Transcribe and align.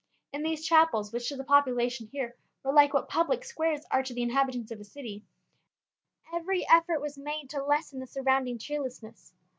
In 0.33 0.41
these 0.41 0.65
chapels, 0.65 1.13
which 1.13 1.29
to 1.29 1.35
the 1.37 1.43
population 1.43 2.07
here 2.07 2.35
were 2.63 2.73
like 2.73 2.91
what 2.91 3.07
public 3.07 3.45
squares 3.45 3.85
are 3.91 4.01
to 4.01 4.15
the 4.15 4.23
inhabitants 4.23 4.71
of 4.71 4.79
a 4.81 4.83
city, 4.83 5.23
every 6.33 6.67
effort 6.67 7.01
was 7.01 7.19
made 7.19 7.51
to 7.51 7.63
lessen 7.63 7.99
the 7.99 8.07
surrounding 8.07 8.57
cheerlessness. 8.57 9.31